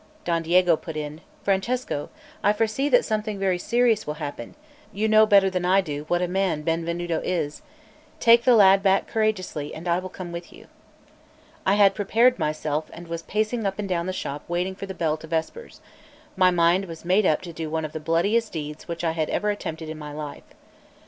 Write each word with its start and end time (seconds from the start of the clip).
Don 0.25 0.41
Diego 0.41 0.75
put 0.77 0.97
in: 0.97 1.21
"Francesco, 1.43 2.09
I 2.41 2.53
foresee 2.53 2.89
that 2.89 3.05
something 3.05 3.37
very 3.37 3.59
serious 3.59 4.07
will 4.07 4.15
happen; 4.15 4.55
you 4.91 5.07
know 5.07 5.27
better 5.27 5.47
than 5.47 5.63
I 5.63 5.79
do 5.79 6.05
what 6.07 6.23
a 6.23 6.27
man 6.27 6.63
Benvenuto 6.63 7.21
is; 7.23 7.61
take 8.19 8.43
the 8.43 8.55
lad 8.55 8.81
back 8.81 9.05
courageously, 9.07 9.75
and 9.75 9.87
I 9.87 9.99
will 9.99 10.09
come 10.09 10.31
with 10.31 10.51
you." 10.51 10.65
I 11.67 11.75
had 11.75 11.93
prepared 11.93 12.39
myself, 12.39 12.89
and 12.91 13.07
was 13.07 13.21
pacing 13.21 13.63
up 13.67 13.77
and 13.77 13.87
down 13.87 14.07
the 14.07 14.11
shop 14.11 14.43
waiting 14.47 14.73
for 14.73 14.87
the 14.87 14.95
bell 14.95 15.17
to 15.17 15.27
vespers; 15.27 15.81
my 16.35 16.49
mind 16.49 16.85
was 16.85 17.05
made 17.05 17.27
up 17.27 17.41
to 17.43 17.53
do 17.53 17.69
one 17.69 17.85
of 17.85 17.93
the 17.93 17.99
bloodiest 17.99 18.51
deeds 18.53 18.87
which 18.87 19.03
I 19.03 19.11
had 19.11 19.29
ever 19.29 19.51
attempted 19.51 19.87
in 19.87 19.99
my 19.99 20.11
life. 20.13 20.55